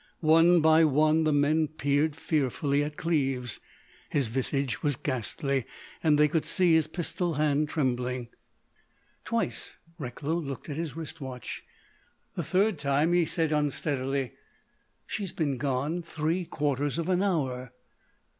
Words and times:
One 0.21 0.61
by 0.61 0.83
one 0.83 1.25
the 1.25 1.31
men 1.31 1.67
peered 1.67 2.15
fearfully 2.15 2.83
at 2.83 2.97
Cleves. 2.97 3.59
His 4.09 4.29
visage 4.29 4.81
was 4.81 4.95
ghastly 4.95 5.63
and 6.01 6.17
they 6.17 6.27
could 6.27 6.43
see 6.43 6.73
his 6.73 6.87
pistol 6.87 7.35
hand 7.35 7.69
trembling. 7.69 8.29
Twice 9.25 9.75
Recklow 9.99 10.37
looked 10.39 10.69
at 10.69 10.75
his 10.75 10.95
wrist 10.95 11.21
watch. 11.21 11.63
The 12.33 12.41
third 12.43 12.79
time 12.79 13.13
he 13.13 13.25
said, 13.25 13.51
unsteadily: 13.51 14.31
"She 15.05 15.21
has 15.21 15.33
been 15.33 15.57
gone 15.59 16.01
three 16.01 16.45
quarters 16.45 16.97
of 16.97 17.07
an 17.07 17.21
hour." 17.21 17.71